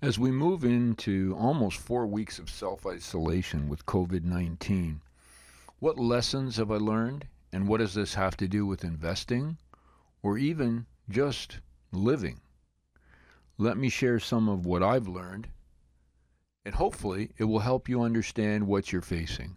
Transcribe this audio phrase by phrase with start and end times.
[0.00, 5.00] As we move into almost four weeks of self isolation with COVID 19,
[5.80, 9.58] what lessons have I learned, and what does this have to do with investing
[10.22, 11.58] or even just
[11.90, 12.40] living?
[13.56, 15.48] Let me share some of what I've learned,
[16.64, 19.56] and hopefully it will help you understand what you're facing.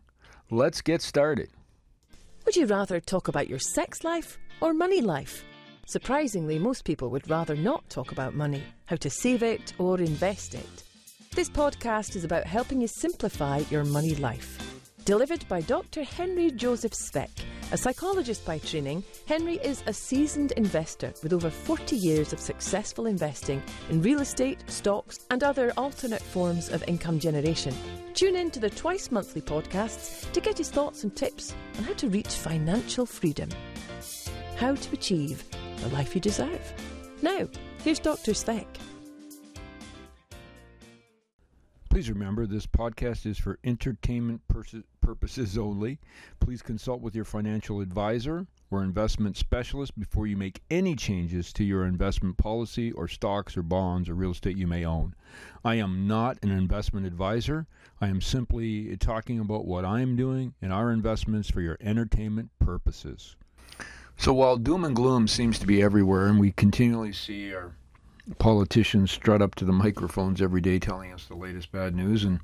[0.49, 1.51] Let's get started.
[2.45, 5.43] Would you rather talk about your sex life or money life?
[5.91, 10.55] Surprisingly, most people would rather not talk about money, how to save it or invest
[10.55, 10.83] it.
[11.35, 14.57] This podcast is about helping you simplify your money life.
[15.03, 16.03] Delivered by Dr.
[16.03, 17.29] Henry Joseph Speck,
[17.73, 23.05] a psychologist by training, Henry is a seasoned investor with over 40 years of successful
[23.05, 27.75] investing in real estate, stocks, and other alternate forms of income generation.
[28.13, 31.93] Tune in to the twice monthly podcasts to get his thoughts and tips on how
[31.95, 33.49] to reach financial freedom.
[34.55, 35.43] How to achieve
[35.81, 36.73] the life you deserve.
[37.21, 37.47] Now,
[37.83, 38.33] here's Dr.
[38.33, 38.67] Speck.
[41.89, 44.41] Please remember this podcast is for entertainment
[45.01, 45.99] purposes only.
[46.39, 51.65] Please consult with your financial advisor or investment specialist before you make any changes to
[51.65, 55.13] your investment policy or stocks or bonds or real estate you may own.
[55.65, 57.67] I am not an investment advisor.
[57.99, 62.51] I am simply talking about what I am doing and our investments for your entertainment
[62.57, 63.35] purposes.
[64.21, 67.71] So while doom and gloom seems to be everywhere, and we continually see our
[68.37, 72.39] politicians strut up to the microphones every day telling us the latest bad news, and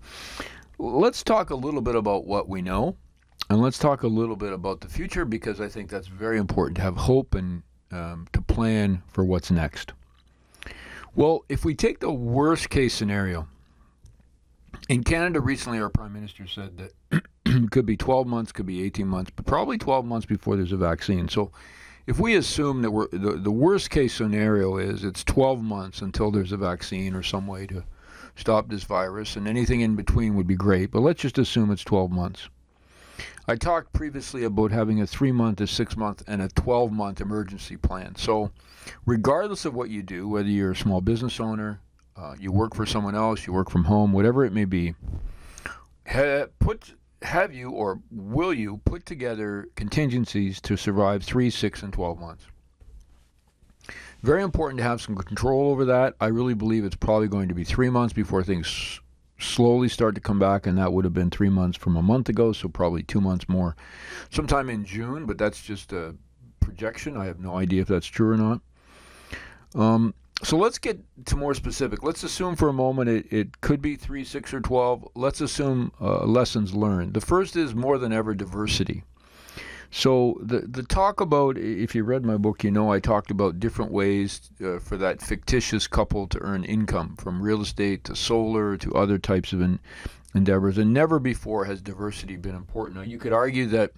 [0.80, 2.98] let's talk a little bit about what we know,
[3.52, 6.78] and let's talk a little bit about the future because I think that's very important
[6.78, 7.62] to have hope and
[7.92, 9.94] um, to plan for what's next.
[11.14, 13.48] Well, if we take the worst case scenario,
[14.90, 17.24] in Canada recently, our prime minister said that
[17.72, 20.78] could be 12 months, could be 18 months, but probably 12 months before there's a
[20.78, 21.28] vaccine.
[21.30, 21.52] So
[22.06, 26.32] if we assume that we're, the, the worst case scenario is it's 12 months until
[26.32, 27.84] there's a vaccine or some way to
[28.36, 31.84] stop this virus, and anything in between would be great, but let's just assume it's
[31.84, 32.50] 12 months.
[33.48, 37.20] I talked previously about having a three month, a six month, and a 12 month
[37.20, 38.16] emergency plan.
[38.16, 38.52] So,
[39.06, 41.80] regardless of what you do, whether you're a small business owner,
[42.16, 44.96] uh, you work for someone else, you work from home, whatever it may be,
[46.60, 46.94] put
[47.28, 52.46] have you or will you put together contingencies to survive three, six, and 12 months?
[54.24, 56.16] Very important to have some control over that.
[56.20, 59.00] I really believe it's probably going to be three months before things
[59.38, 62.28] slowly start to come back, and that would have been three months from a month
[62.30, 63.76] ago, so probably two months more
[64.32, 66.16] sometime in June, but that's just a
[66.60, 67.16] projection.
[67.16, 68.62] I have no idea if that's true or not.
[69.76, 72.04] Um, so let's get to more specific.
[72.04, 75.08] Let's assume for a moment it, it could be 3, 6, or 12.
[75.16, 77.14] Let's assume uh, lessons learned.
[77.14, 79.04] The first is more than ever diversity.
[79.90, 83.60] So the the talk about if you read my book, you know I talked about
[83.60, 88.76] different ways uh, for that fictitious couple to earn income from real estate to solar
[88.78, 89.80] to other types of
[90.36, 92.98] endeavors, and never before has diversity been important.
[92.98, 93.92] Now you could argue that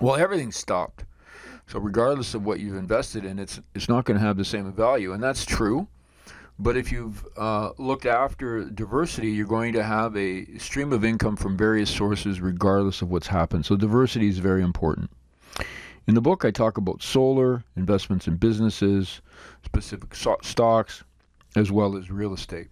[0.00, 1.04] well everything stopped,
[1.72, 4.70] so regardless of what you've invested in, it's it's not going to have the same
[4.74, 5.88] value, and that's true.
[6.58, 11.34] But if you've uh, looked after diversity, you're going to have a stream of income
[11.34, 13.64] from various sources, regardless of what's happened.
[13.64, 15.10] So diversity is very important.
[16.06, 19.22] In the book, I talk about solar, investments in businesses,
[19.64, 21.04] specific so- stocks,
[21.56, 22.68] as well as real estate.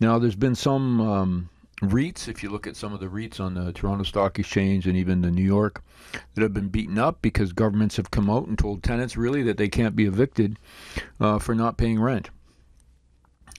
[0.00, 1.48] Now, there's been some um,
[1.82, 4.96] REITs, if you look at some of the REITs on the Toronto Stock Exchange and
[4.96, 5.82] even the New York,
[6.34, 9.56] that have been beaten up because governments have come out and told tenants really that
[9.56, 10.58] they can't be evicted
[11.20, 12.30] uh, for not paying rent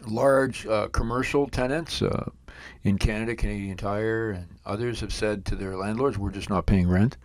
[0.08, 2.30] large uh, commercial tenants uh,
[2.84, 6.90] in Canada, Canadian Tire, and others have said to their landlords, "We're just not paying
[6.90, 7.18] rent."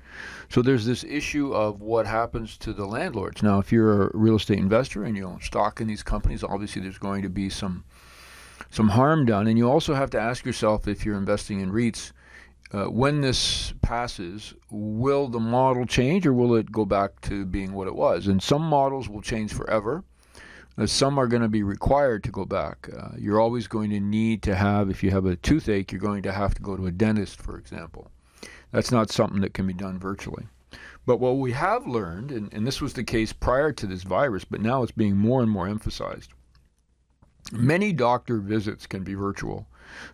[0.49, 3.43] So there's this issue of what happens to the landlords.
[3.43, 6.83] Now, if you're a real estate investor and you own stock in these companies, obviously
[6.83, 7.85] there's going to be some
[8.71, 12.13] some harm done, and you also have to ask yourself if you're investing in REITs.
[12.71, 17.73] Uh, when this passes, will the model change or will it go back to being
[17.73, 18.27] what it was?
[18.27, 20.05] And some models will change forever
[20.79, 22.89] uh, some are going to be required to go back.
[22.97, 26.23] Uh, you're always going to need to have, if you have a toothache, you're going
[26.23, 28.11] to have to go to a dentist, for example.
[28.71, 30.47] That's not something that can be done virtually.
[31.05, 34.45] But what we have learned, and, and this was the case prior to this virus,
[34.45, 36.33] but now it's being more and more emphasized,
[37.53, 39.67] many doctor visits can be virtual.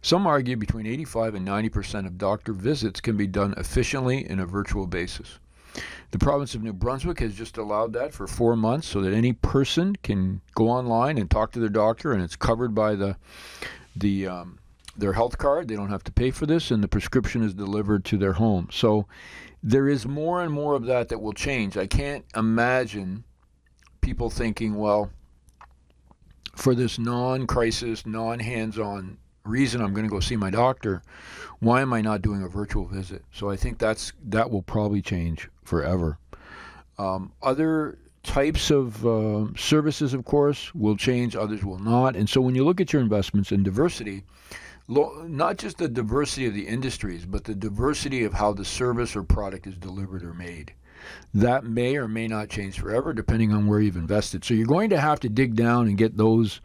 [0.02, 4.38] Some argue between 85 and 90 percent of doctor visits can be done efficiently in
[4.38, 5.38] a virtual basis.
[6.12, 9.32] The province of New Brunswick has just allowed that for four months so that any
[9.32, 13.16] person can go online and talk to their doctor, and it's covered by the
[13.96, 14.58] the um,
[14.96, 15.66] their health card.
[15.66, 18.68] They don't have to pay for this, and the prescription is delivered to their home.
[18.70, 19.06] So
[19.62, 21.76] there is more and more of that that will change.
[21.76, 23.24] I can't imagine
[24.00, 25.10] people thinking, well,
[26.56, 31.02] for this non-crisis, non-hands-on reason I'm going to go see my doctor,
[31.60, 33.22] why am I not doing a virtual visit?
[33.32, 36.18] So I think that's that will probably change forever.
[36.98, 41.36] Um, other types of uh, services, of course, will change.
[41.36, 42.16] Others will not.
[42.16, 44.24] And so when you look at your investments in diversity,
[44.88, 49.14] lo- not just the diversity of the industries, but the diversity of how the service
[49.14, 50.72] or product is delivered or made.
[51.32, 54.44] That may or may not change forever, depending on where you've invested.
[54.44, 56.60] So you're going to have to dig down and get those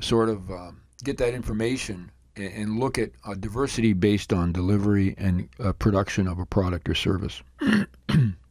[0.00, 5.14] sort of um, get that information and, and look at uh, diversity based on delivery
[5.18, 7.42] and uh, production of a product or service.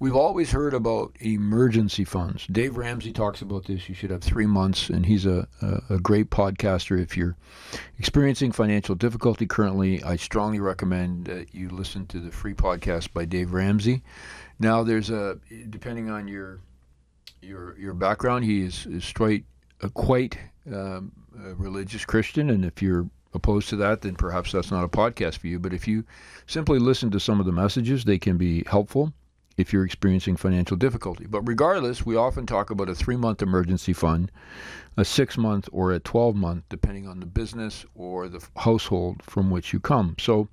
[0.00, 2.46] We've always heard about emergency funds.
[2.50, 3.86] Dave Ramsey talks about this.
[3.86, 6.98] You should have three months, and he's a, a, a, great podcaster.
[6.98, 7.36] If you're
[7.98, 13.26] experiencing financial difficulty currently, I strongly recommend that you listen to the free podcast by
[13.26, 14.02] Dave Ramsey.
[14.58, 15.38] Now, there's a
[15.68, 16.60] depending on your
[17.42, 19.44] your your background, he is, is straight,
[19.82, 20.38] uh, quite
[20.72, 21.12] um,
[21.44, 25.36] a religious Christian, and if you're opposed to that, then perhaps that's not a podcast
[25.36, 25.58] for you.
[25.58, 26.04] But if you
[26.46, 29.12] simply listen to some of the messages, they can be helpful
[29.60, 31.26] if you're experiencing financial difficulty.
[31.26, 34.30] But regardless, we often talk about a three month emergency fund,
[34.96, 39.50] a six month, or a 12 month, depending on the business or the household from
[39.50, 40.16] which you come.
[40.18, 40.48] So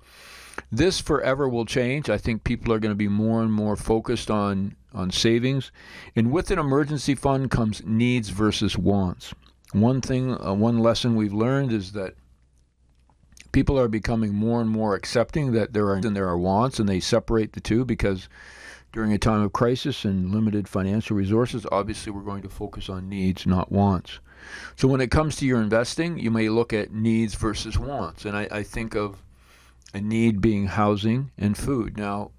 [0.70, 2.10] this forever will change.
[2.10, 5.70] I think people are going to be more and more focused on, on savings.
[6.14, 9.34] And with an emergency fund comes needs versus wants.
[9.72, 12.14] One thing, uh, one lesson we've learned is that
[13.52, 16.88] people are becoming more and more accepting that there are and there are wants, and
[16.88, 18.28] they separate the two because
[18.92, 23.08] during a time of crisis and limited financial resources, obviously we're going to focus on
[23.08, 24.18] needs, not wants.
[24.76, 28.24] So when it comes to your investing, you may look at needs versus wants.
[28.24, 29.22] And I, I think of
[29.92, 31.96] a need being housing and food.
[31.96, 32.30] Now,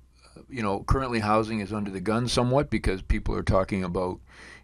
[0.50, 4.19] you know, currently housing is under the gun somewhat because people are talking about,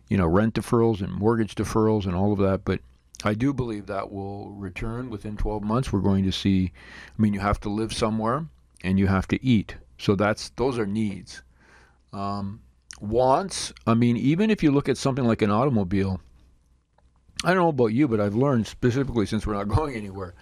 [0.08, 2.66] you know, rent deferrals and mortgage deferrals and all of that.
[2.66, 2.80] But
[3.24, 5.92] I do believe that will return within 12 months.
[5.92, 6.72] We're going to see,
[7.18, 8.46] I mean, you have to live somewhere
[8.84, 9.76] and you have to eat.
[9.98, 11.42] So that's those are needs.
[12.16, 12.62] Um,
[13.02, 16.22] wants, I mean, even if you look at something like an automobile,
[17.44, 20.34] I don't know about you, but I've learned specifically since we're not going anywhere,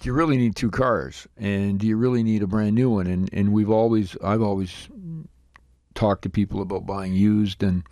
[0.00, 1.26] do you really need two cars?
[1.36, 3.08] And do you really need a brand new one?
[3.08, 4.88] And and we've always, I've always
[5.94, 7.82] talked to people about buying used and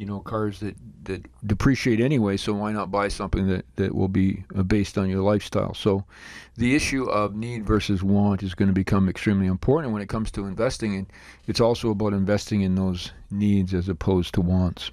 [0.00, 0.74] you know cars that
[1.04, 5.10] that depreciate anyway so why not buy something that that will be uh, based on
[5.10, 5.74] your lifestyle?
[5.74, 6.04] So
[6.56, 10.30] the issue of need versus want is going to become extremely important when it comes
[10.32, 11.06] to investing and
[11.46, 14.90] it's also about investing in those needs as opposed to wants.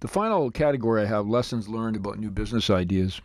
[0.00, 3.20] The final category i have lessons learned about new business ideas.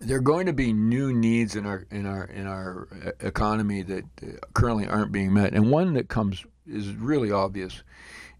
[0.00, 3.82] There are going to be new needs in our in our in our uh, economy
[3.82, 7.82] that uh, currently aren't being met and one that comes is really obvious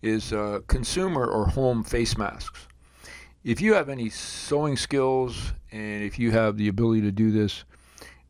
[0.04, 2.68] is uh, consumer or home face masks.
[3.42, 7.64] If you have any sewing skills and if you have the ability to do this,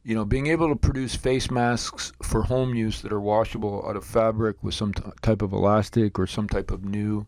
[0.05, 3.97] you know, being able to produce face masks for home use that are washable out
[3.97, 7.27] of fabric with some t- type of elastic or some type of new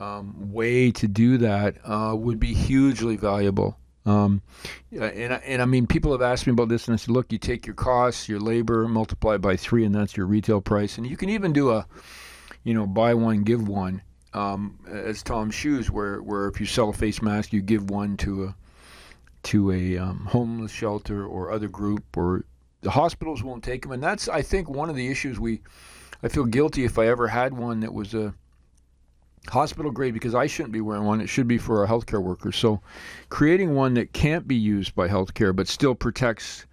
[0.00, 3.76] um, way to do that uh, would be hugely valuable.
[4.06, 4.40] Um,
[4.92, 7.38] and, and I mean, people have asked me about this, and I said, look, you
[7.38, 10.96] take your costs, your labor, multiply by three, and that's your retail price.
[10.96, 11.86] And you can even do a
[12.68, 14.02] you know, buy one, give one,
[14.34, 18.18] um, as Tom Shoes, where, where if you sell a face mask, you give one
[18.18, 18.56] to a
[19.44, 22.44] to a um, homeless shelter or other group, or
[22.82, 25.62] the hospitals won't take them, and that's I think one of the issues we.
[26.22, 28.34] I feel guilty if I ever had one that was a
[29.48, 31.22] hospital grade because I shouldn't be wearing one.
[31.22, 32.56] It should be for our healthcare workers.
[32.56, 32.82] So,
[33.30, 36.66] creating one that can't be used by healthcare but still protects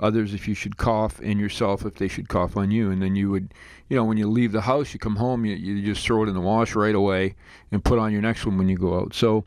[0.00, 2.90] others if you should cough, and yourself if they should cough on you.
[2.90, 3.52] And then you would,
[3.88, 6.28] you know, when you leave the house, you come home, you, you just throw it
[6.28, 7.34] in the wash right away
[7.72, 9.14] and put on your next one when you go out.
[9.14, 9.44] So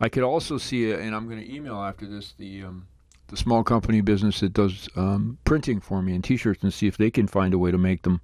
[0.00, 2.64] I could also see, it, and I'm going to email after this, the.
[2.64, 2.86] Um,
[3.28, 6.96] the small company business that does um, printing for me and T-shirts, and see if
[6.96, 8.20] they can find a way to make them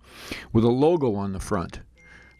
[0.52, 1.78] with a logo on the front.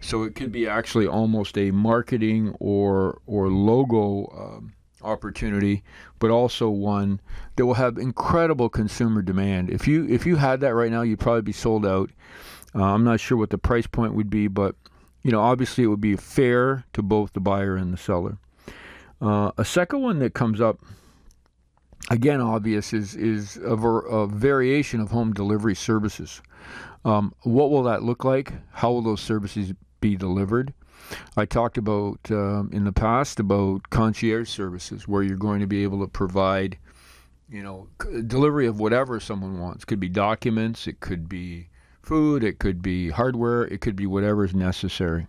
[0.00, 5.82] So it could be actually almost a marketing or or logo um, opportunity,
[6.18, 7.20] but also one
[7.56, 9.70] that will have incredible consumer demand.
[9.70, 12.10] If you if you had that right now, you'd probably be sold out.
[12.74, 14.74] Uh, I'm not sure what the price point would be, but
[15.22, 18.38] you know, obviously it would be fair to both the buyer and the seller.
[19.20, 20.78] Uh, a second one that comes up,
[22.10, 26.42] again, obvious is is a, ver- a variation of home delivery services.
[27.04, 28.52] Um, what will that look like?
[28.72, 30.74] How will those services be delivered?
[31.36, 35.82] I talked about um, in the past about concierge services where you're going to be
[35.82, 36.78] able to provide,
[37.48, 39.84] you know, c- delivery of whatever someone wants.
[39.84, 41.68] It could be documents, it could be
[42.02, 45.26] food, it could be hardware, it could be whatever is necessary.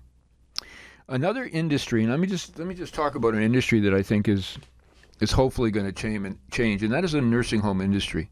[1.10, 4.04] Another industry, and let me just let me just talk about an industry that I
[4.04, 4.58] think is
[5.20, 8.30] is hopefully going to change, change, and that is the nursing home industry.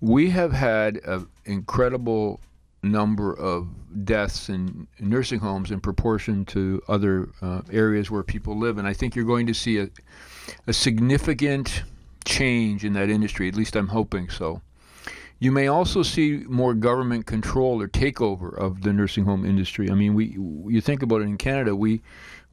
[0.00, 2.40] We have had an incredible
[2.84, 3.68] number of
[4.04, 8.92] deaths in, nursing homes in proportion to other uh, areas where people live, and I
[8.92, 9.88] think you're going to see a,
[10.66, 11.82] a significant
[12.24, 13.48] change in that industry.
[13.48, 14.62] At least I'm hoping so.
[15.38, 19.90] You may also see more government control or takeover of the nursing home industry.
[19.90, 20.36] I mean, we
[20.72, 22.02] you think about it in Canada, we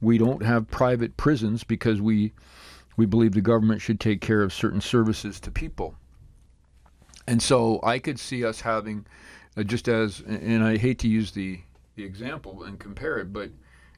[0.00, 2.32] we don't have private prisons because we
[2.96, 5.94] we believe the government should take care of certain services to people.
[7.26, 9.06] And so I could see us having
[9.56, 11.60] uh, just as and I hate to use the
[11.94, 13.50] the example and compare it, but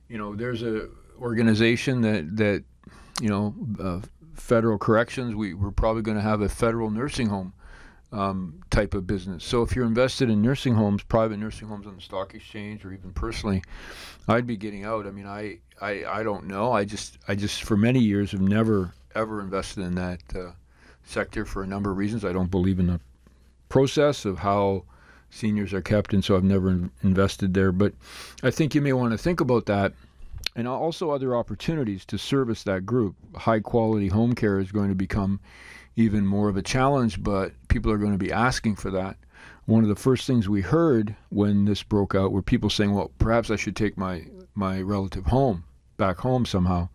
[0.08, 0.88] you know, there's a
[1.20, 2.64] organization that that
[3.20, 4.00] you know, uh,
[4.34, 5.34] federal corrections.
[5.34, 7.52] We, we're probably going to have a federal nursing home
[8.12, 9.44] um, type of business.
[9.44, 12.92] So if you're invested in nursing homes, private nursing homes on the stock exchange, or
[12.92, 13.62] even personally,
[14.28, 15.06] I'd be getting out.
[15.06, 16.72] I mean, I, I, I don't know.
[16.72, 20.50] I just I just for many years have never ever invested in that uh,
[21.04, 22.24] sector for a number of reasons.
[22.24, 23.00] I don't believe in the
[23.68, 24.84] process of how
[25.34, 27.72] seniors are kept, and so I've never invested there.
[27.72, 27.92] But
[28.42, 29.92] I think you may want to think about that
[30.56, 33.16] and also other opportunities to service that group.
[33.34, 35.40] High quality home care is going to become
[35.96, 39.16] even more of a challenge, but people are going to be asking for that.
[39.66, 43.10] One of the first things we heard when this broke out were people saying, "Well,
[43.18, 45.64] perhaps I should take my my relative home,
[45.96, 46.88] back home somehow."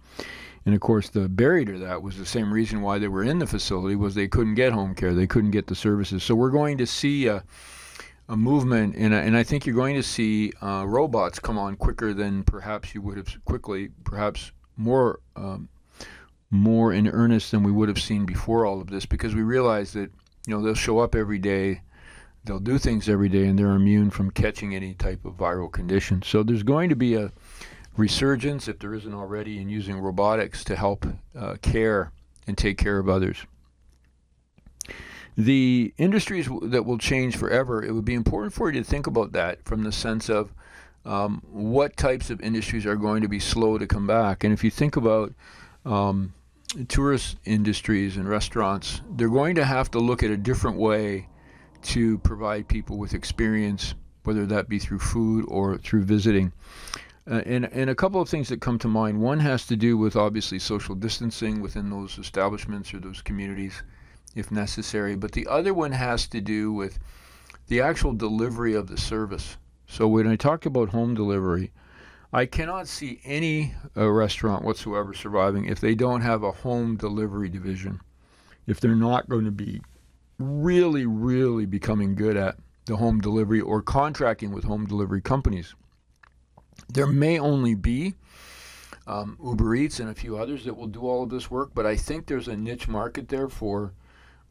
[0.66, 3.40] And of course, the barrier to that was the same reason why they were in
[3.40, 6.24] the facility was they couldn't get home care, they couldn't get the services.
[6.24, 7.44] So we're going to see a,
[8.30, 12.14] a movement, and, and I think you're going to see uh, robots come on quicker
[12.14, 15.68] than perhaps you would have quickly, perhaps more um,
[16.52, 19.94] more in earnest than we would have seen before all of this, because we realize
[19.94, 20.12] that
[20.46, 21.82] you know they'll show up every day,
[22.46, 26.22] they'll do things every day, and they're immune from catching any type of viral condition.
[26.22, 27.32] So there's going to be a
[27.98, 31.06] resurgence, if there isn't already, in using robotics to help
[31.36, 32.12] uh, care
[32.46, 33.44] and take care of others
[35.38, 39.32] the industries that will change forever, it would be important for you to think about
[39.34, 40.54] that from the sense of
[41.06, 44.44] um, what types of industries are going to be slow to come back.
[44.44, 45.34] And if you think about
[45.86, 46.34] um,
[46.88, 51.28] tourist industries and restaurants, they're going to have to look at a different way
[51.82, 56.52] to provide people with experience, whether that be through food or through visiting.
[57.30, 59.22] Uh, and, and a couple of things that come to mind.
[59.22, 63.84] One has to do with obviously social distancing within those establishments or those communities
[64.36, 65.16] if necessary.
[65.16, 67.00] But the other one has to do with
[67.68, 69.58] the actual delivery of the service.
[69.88, 71.72] So when I talk about home delivery,
[72.32, 77.50] I cannot see any uh, restaurant whatsoever surviving if they don't have a home delivery
[77.50, 78.02] division.
[78.68, 79.82] If they're not going to be
[80.38, 85.76] really, really becoming good at the home delivery or contracting with home delivery companies.
[86.88, 88.16] There may only be
[89.06, 91.86] um, Uber Eats and a few others that will do all of this work, but
[91.86, 93.94] I think there's a niche market there for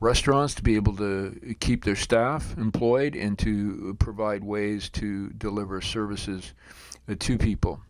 [0.00, 5.80] restaurants to be able to keep their staff employed and to provide ways to deliver
[5.80, 6.52] services
[7.08, 7.80] uh, to people.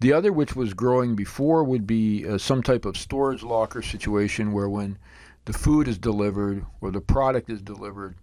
[0.00, 4.52] The other, which was growing before, would be uh, some type of storage locker situation
[4.52, 4.98] where when
[5.44, 8.16] the food is delivered or the product is delivered,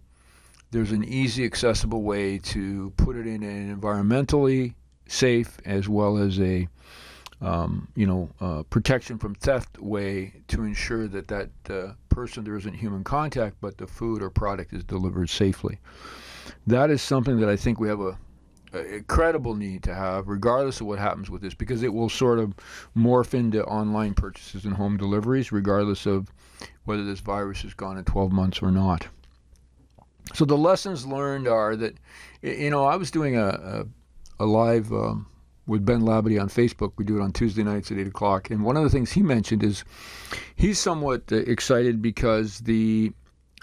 [0.70, 4.74] there's an easy, accessible way to put it in an environmentally
[5.06, 6.68] safe as well as a
[7.40, 12.56] um, you know, uh, protection from theft way to ensure that that uh, person there
[12.56, 15.80] isn't human contact, but the food or product is delivered safely.
[16.66, 18.16] That is something that I think we have a,
[18.72, 22.38] a incredible need to have, regardless of what happens with this, because it will sort
[22.38, 22.54] of
[22.96, 26.28] morph into online purchases and home deliveries, regardless of
[26.84, 29.08] whether this virus is gone in 12 months or not.
[30.34, 31.98] So the lessons learned are that,
[32.42, 33.48] you know, I was doing a,
[34.38, 34.92] a, a live.
[34.92, 35.26] Um,
[35.66, 36.92] with Ben Labadie on Facebook.
[36.96, 38.50] We do it on Tuesday nights at 8 o'clock.
[38.50, 39.84] And one of the things he mentioned is
[40.54, 43.12] he's somewhat uh, excited because the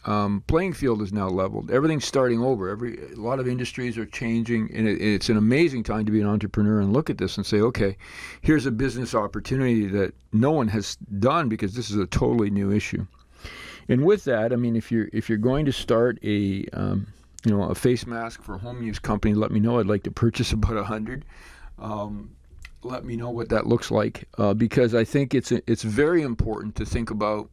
[0.06, 1.70] um, playing field is now leveled.
[1.70, 2.70] Everything's starting over.
[2.70, 6.20] Every a lot of industries are changing, and it, it's an amazing time to be
[6.20, 7.98] an entrepreneur and look at this and say, okay,
[8.42, 12.72] here's a business opportunity that no one has done because this is a totally new
[12.72, 13.06] issue.
[13.90, 17.08] And with that, I mean, if you're if you're going to start a um,
[17.46, 19.80] you know a face mask for home use company, let me know.
[19.80, 21.26] I'd like to purchase about a hundred
[21.82, 22.36] um,
[22.84, 26.76] let me know what that looks like uh, because I think it's it's very important
[26.78, 27.50] to think about.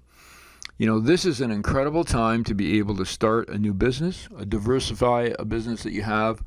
[0.79, 4.29] You know, this is an incredible time to be able to start a new business,
[4.39, 6.41] a diversify a business that you have,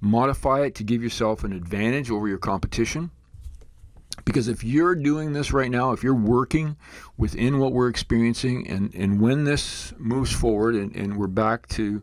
[0.00, 3.10] modify it to give yourself an advantage over your competition.
[4.24, 6.76] Because if you're doing this right now, if you're working
[7.16, 12.02] within what we're experiencing, and, and when this moves forward and, and we're back to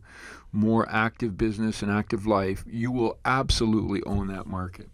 [0.52, 4.90] more active business and active life, you will absolutely own that market.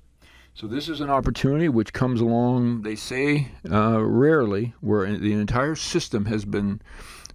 [0.55, 5.75] So this is an opportunity which comes along, they say, uh, rarely, where the entire
[5.75, 6.81] system has been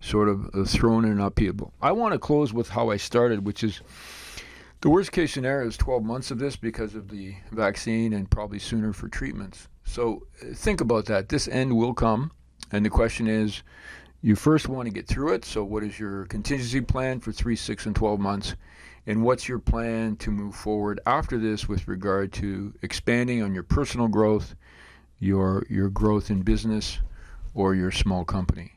[0.00, 1.74] sort of uh, thrown in upheaval.
[1.82, 3.82] I want to close with how I started, which is
[4.80, 8.58] the worst case scenario is 12 months of this because of the vaccine and probably
[8.58, 9.68] sooner for treatments.
[9.84, 11.28] So uh, think about that.
[11.28, 12.32] This end will come.
[12.72, 13.62] And the question is
[14.22, 15.44] you first want to get through it.
[15.44, 18.54] So, what is your contingency plan for three, six, and 12 months?
[19.06, 23.62] And what's your plan to move forward after this with regard to expanding on your
[23.62, 24.54] personal growth,
[25.18, 26.98] your, your growth in business,
[27.54, 28.72] or your small company?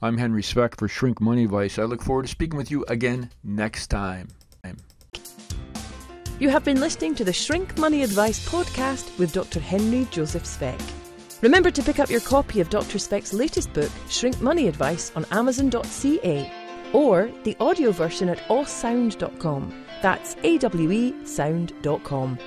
[0.00, 1.78] I'm Henry Speck for Shrink Money Advice.
[1.78, 4.28] I look forward to speaking with you again next time.
[6.38, 9.58] You have been listening to the Shrink Money Advice podcast with Dr.
[9.58, 10.78] Henry Joseph Speck.
[11.40, 12.98] Remember to pick up your copy of Dr.
[12.98, 16.65] Speck's latest book, Shrink Money Advice, on Amazon.ca
[16.96, 19.84] or the audio version at awesound.com.
[20.02, 22.38] That's A-W-E awesound.com.